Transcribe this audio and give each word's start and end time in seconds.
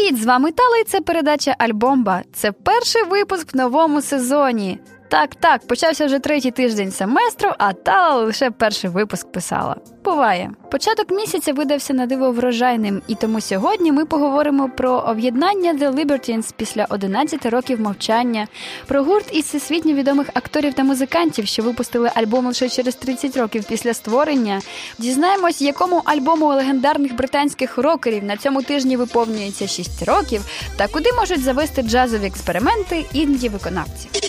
Привіт, 0.00 0.22
з 0.22 0.26
вами 0.26 0.52
Тали. 0.52 0.84
це 0.86 1.00
передача 1.00 1.56
Альбомба. 1.58 2.22
Це 2.32 2.52
перший 2.52 3.02
випуск 3.04 3.54
в 3.54 3.56
новому 3.56 4.02
сезоні. 4.02 4.78
Так, 5.10 5.34
так, 5.34 5.66
почався 5.66 6.06
вже 6.06 6.18
третій 6.18 6.50
тиждень 6.50 6.90
семестру, 6.90 7.50
а 7.58 7.72
Тала 7.72 8.22
лише 8.22 8.50
перший 8.50 8.90
випуск 8.90 9.32
писала. 9.32 9.76
Буває. 10.04 10.50
Початок 10.70 11.10
місяця 11.10 11.52
видався 11.52 11.94
на 11.94 12.06
диво 12.06 12.32
врожайним, 12.32 13.02
і 13.08 13.14
тому 13.14 13.40
сьогодні 13.40 13.92
ми 13.92 14.04
поговоримо 14.04 14.68
про 14.76 14.90
об'єднання 14.90 15.74
The 15.74 15.94
Libertines 15.94 16.54
після 16.56 16.86
11 16.90 17.46
років 17.46 17.80
мовчання, 17.80 18.48
про 18.86 19.02
гурт 19.02 19.36
із 19.36 19.44
всесвітньо 19.44 19.92
відомих 19.92 20.28
акторів 20.34 20.74
та 20.74 20.84
музикантів, 20.84 21.46
що 21.46 21.62
випустили 21.62 22.10
альбом 22.14 22.46
лише 22.46 22.68
через 22.68 22.94
30 22.94 23.36
років 23.36 23.64
після 23.68 23.94
створення. 23.94 24.60
Дізнаємось, 24.98 25.62
якому 25.62 26.02
альбому 26.04 26.46
легендарних 26.46 27.14
британських 27.14 27.78
рокерів 27.78 28.24
на 28.24 28.36
цьому 28.36 28.62
тижні 28.62 28.96
виповнюється 28.96 29.66
6 29.66 30.02
років, 30.02 30.44
та 30.76 30.86
куди 30.88 31.12
можуть 31.12 31.42
завести 31.42 31.82
джазові 31.82 32.26
експерименти 32.26 33.04
інді 33.12 33.48
виконавці. 33.48 34.19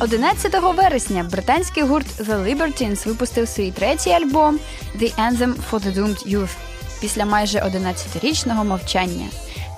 11 0.00 0.54
вересня 0.76 1.26
британський 1.30 1.82
гурт 1.82 2.20
The 2.20 2.44
Libertines 2.44 3.08
випустив 3.08 3.48
свій 3.48 3.70
третій 3.70 4.10
альбом 4.10 4.58
The 4.96 5.14
Anthem 5.14 5.54
for 5.70 5.80
the 5.80 5.94
Doomed 5.94 6.34
Youth 6.34 6.56
після 7.00 7.24
майже 7.24 7.58
11-річного 7.58 8.64
мовчання. 8.64 9.26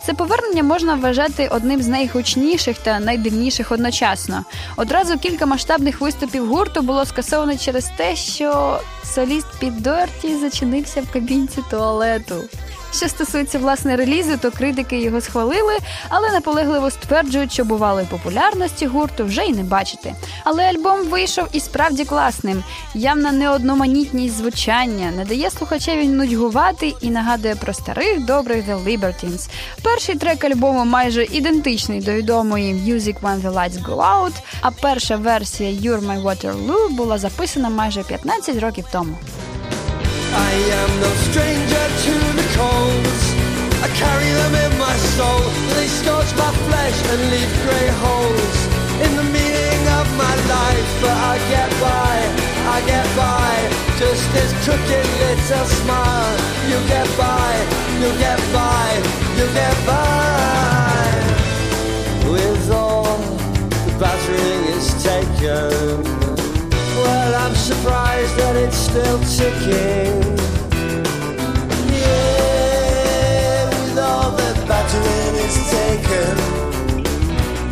Це 0.07 0.15
повернення 0.15 0.63
можна 0.63 0.95
вважати 0.95 1.49
одним 1.49 1.83
з 1.83 1.89
найгучніших 1.89 2.79
та 2.79 3.01
найдивніших 3.01 3.73
одночасно. 3.73 4.45
Одразу 4.77 5.19
кілька 5.19 5.47
масштабних 5.47 6.01
виступів 6.01 6.49
гурту 6.49 6.83
було 6.83 7.05
скасовано 7.05 7.57
через 7.57 7.91
те, 7.97 8.17
що 8.17 8.81
соліст 9.05 9.47
Під 9.61 9.83
Дорті 9.83 10.37
зачинився 10.37 11.03
в 11.03 11.13
кабінці 11.13 11.61
туалету. 11.71 12.35
Що 12.93 13.09
стосується 13.09 13.59
власне 13.59 13.97
релізу, 13.97 14.37
то 14.37 14.51
критики 14.51 14.99
його 15.01 15.21
схвалили, 15.21 15.75
але 16.09 16.31
наполегливо 16.31 16.91
стверджують, 16.91 17.53
що 17.53 17.65
бувалої 17.65 18.07
популярності 18.11 18.87
гурту 18.87 19.25
вже 19.25 19.45
й 19.45 19.53
не 19.53 19.63
бачити. 19.63 20.15
Але 20.45 20.65
альбом 20.65 21.09
вийшов 21.09 21.49
і 21.53 21.61
справді 21.61 22.05
класним. 22.05 22.65
Явна 22.95 23.33
неодноманітність 23.33 24.37
звучання 24.37 25.11
не 25.17 25.25
дає 25.25 25.51
слухачеві 25.51 26.09
нудьгувати 26.09 26.95
і 27.01 27.11
нагадує 27.11 27.55
про 27.55 27.75
старих 27.75 28.25
добрих 28.25 28.69
The 28.69 28.85
Libertines. 28.85 29.51
Перший 29.83 30.15
трек 30.15 30.45
альбому 30.45 30.85
майже 30.85 31.25
ідентичний 31.25 32.01
до 32.01 32.13
відомої 32.13 32.75
Music 32.75 33.21
When 33.21 33.43
the 33.43 33.53
Lights 33.53 33.85
Go 33.85 33.97
Out, 33.97 34.33
а 34.61 34.71
перша 34.71 35.17
версія 35.17 35.71
You're 35.71 36.07
My 36.07 36.23
Waterloo 36.23 36.89
була 36.89 37.19
записана 37.19 37.69
майже 37.69 38.03
15 38.03 38.59
років 38.59 38.85
тому. 38.93 39.19
I 40.35 40.55
am 40.81 40.91
no 41.03 41.11
stranger 41.25 41.72
carry 44.03 44.31
them 44.41 44.55
in 44.65 44.73
my 44.79 44.97
soul. 45.17 45.43
They 45.77 45.89
scorch 46.01 46.31
my 46.43 46.53
flesh 46.67 46.99
and 47.13 47.21
leave 47.33 47.53
grey 47.65 47.89
holes 48.05 48.59
in 49.05 49.11
the 49.21 49.27
meaning 49.37 49.83
of 50.01 50.07
my 50.23 50.35
life. 50.57 50.89
But 51.03 51.17
I 51.33 51.35
get 51.55 51.71
by, 51.89 52.15
I 52.75 52.79
get 52.93 53.07
by. 53.17 53.53
Just 54.03 54.25
this 54.35 54.51
crooked 54.65 55.07
little 55.23 55.67
smile. 55.81 56.37
You 56.71 56.79
get 56.95 57.09
by, 57.17 57.51
you 58.03 58.11
get 58.27 58.41
by, 58.59 58.87
you 59.39 59.47
get 59.61 59.77
by. 59.87 60.02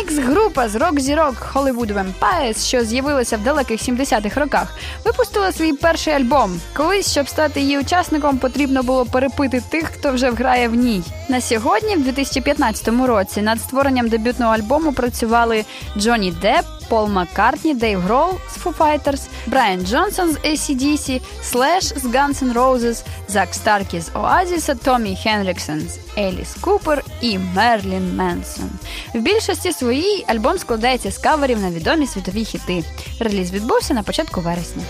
Мікс-група 0.00 0.68
з 0.68 0.74
рок-зірок 0.74 1.34
Hollywood 1.54 1.94
Vampires, 1.94 2.66
що 2.68 2.84
з'явилася 2.84 3.36
в 3.36 3.42
далеких 3.42 3.80
70-х 3.80 4.40
роках, 4.40 4.76
випустила 5.04 5.52
свій 5.52 5.72
перший 5.72 6.14
альбом. 6.14 6.60
Колись, 6.76 7.10
щоб 7.10 7.28
стати 7.28 7.60
її 7.60 7.78
учасником, 7.78 8.38
потрібно 8.38 8.82
було 8.82 9.04
перепити 9.04 9.62
тих, 9.70 9.84
хто 9.84 10.12
вже 10.12 10.30
грає 10.30 10.68
в 10.68 10.74
ній. 10.74 11.02
На 11.28 11.40
сьогодні, 11.40 11.96
в 11.96 12.04
2015 12.04 12.88
році, 12.88 13.42
над 13.42 13.60
створенням 13.60 14.08
дебютного 14.08 14.54
альбому 14.54 14.92
працювали 14.92 15.64
Джонні 15.96 16.32
Депп, 16.42 16.66
Пол 16.88 17.08
Маккартні, 17.08 17.74
Дейв 17.74 18.00
Грол 18.00 18.30
з 18.50 18.64
Foo 18.64 18.76
Fighters, 18.76 19.20
Брайан 19.46 19.86
Джонсон 19.86 20.32
з 20.32 20.36
AC/DC, 20.36 21.20
Слеш 21.42 21.84
з 21.84 22.04
Guns 22.04 22.44
N' 22.44 22.52
Roses, 22.52 23.02
Зак 23.28 23.54
Старкі 23.54 24.00
з 24.00 24.10
Оазіса, 24.14 24.74
Томі 24.74 25.18
Хенріксон 25.22 25.80
з 25.80 26.18
Еліс 26.18 26.54
Купер 26.60 27.04
і 27.20 27.38
Мерлін 27.38 28.16
Менсон. 28.16 28.70
В 29.14 29.18
більшості 29.18 29.72
своїй 29.90 30.24
альбом 30.26 30.58
складається 30.58 31.10
з 31.10 31.18
каверів 31.18 31.60
на 31.60 31.70
відомі 31.70 32.06
світові 32.06 32.44
хіти. 32.44 32.84
Реліз 33.20 33.52
відбувся 33.52 33.94
на 33.94 34.02
початку 34.02 34.40
вересня. 34.40 34.82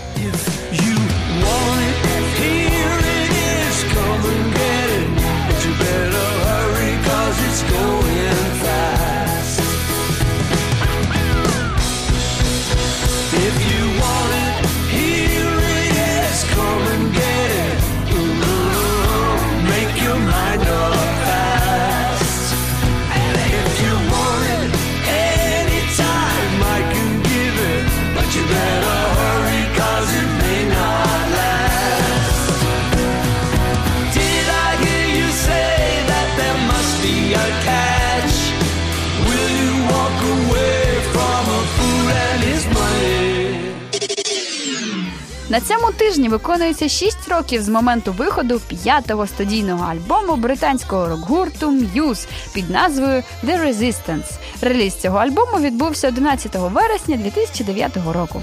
На 45.51 45.61
цьому 45.61 45.91
тижні 45.91 46.29
виконується 46.29 46.89
6 46.89 47.29
років 47.29 47.61
з 47.61 47.69
моменту 47.69 48.13
виходу 48.13 48.59
п'ятого 48.59 49.27
студійного 49.27 49.91
альбому 49.91 50.35
британського 50.35 51.07
рок-гурту 51.07 51.71
Muse 51.71 52.27
під 52.53 52.69
назвою 52.69 53.23
The 53.43 53.67
Resistance. 53.67 54.31
Реліз 54.61 54.95
цього 54.95 55.17
альбому 55.17 55.59
відбувся 55.59 56.07
11 56.07 56.55
вересня 56.55 57.17
2009 57.17 57.97
року. 58.13 58.41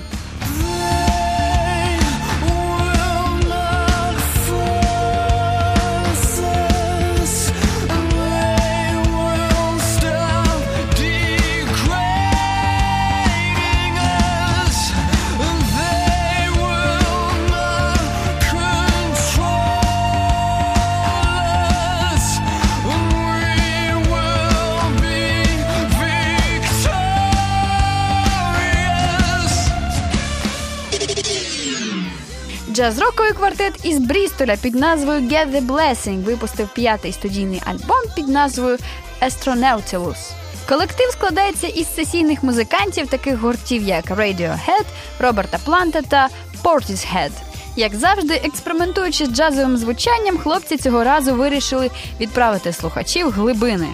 Джаз-роковий 32.78 33.32
квартет 33.32 33.74
із 33.82 33.98
Брістоля 33.98 34.56
під 34.56 34.74
назвою 34.74 35.20
Get 35.20 35.52
the 35.52 35.66
Blessing 35.66 36.24
випустив 36.24 36.68
п'ятий 36.74 37.12
студійний 37.12 37.62
альбом 37.64 38.02
під 38.16 38.28
назвою 38.28 38.78
Astronautilus. 39.22 40.30
Колектив 40.68 41.10
складається 41.12 41.66
із 41.66 41.94
сесійних 41.94 42.42
музикантів, 42.42 43.06
таких 43.06 43.38
гуртів, 43.38 43.82
як 43.82 44.10
Radiohead, 44.10 44.84
Роберта 45.18 45.58
Планта 45.64 46.02
та 46.02 46.28
Portishead. 46.64 47.30
Як 47.76 47.94
завжди, 47.94 48.34
експериментуючи 48.34 49.26
з 49.26 49.28
джазовим 49.28 49.76
звучанням, 49.76 50.38
хлопці 50.38 50.76
цього 50.76 51.04
разу 51.04 51.34
вирішили 51.34 51.90
відправити 52.20 52.72
слухачів 52.72 53.30
глибини 53.30 53.88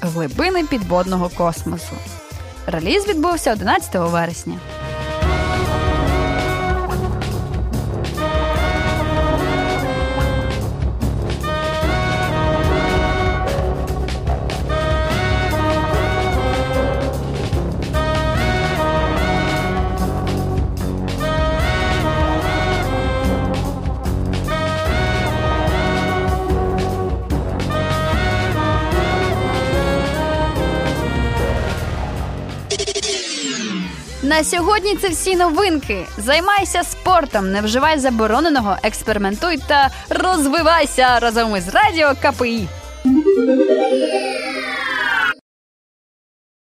глибини 0.00 0.64
підводного 0.64 1.28
космосу. 1.28 1.96
Реліз 2.66 3.08
відбувся 3.08 3.52
11 3.52 3.94
вересня. 3.94 4.58
На 34.30 34.44
сьогодні 34.44 34.96
це 34.96 35.08
всі 35.08 35.36
новинки. 35.36 36.06
Займайся 36.18 36.82
спортом, 36.82 37.52
не 37.52 37.60
вживай 37.60 37.98
забороненого, 37.98 38.76
експериментуй 38.82 39.58
та 39.66 39.90
розвивайся 40.10 41.18
разом 41.18 41.56
із 41.56 41.68
радіо 41.74 42.12
КПІ. 42.22 42.68